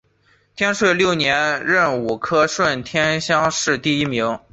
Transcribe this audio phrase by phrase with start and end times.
[0.55, 4.39] 天顺六年壬午科顺天乡试第一名。